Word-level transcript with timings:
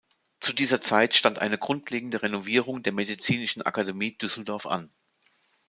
Zu 0.39 0.53
dieser 0.53 0.81
Zeit 0.81 1.13
stand 1.13 1.37
eine 1.37 1.59
grundlegende 1.59 2.23
Renovierung 2.23 2.81
der 2.81 2.91
Medizinischen 2.91 3.61
Akademie 3.61 4.17
Düsseldorf 4.17 4.65
an. 4.65 4.91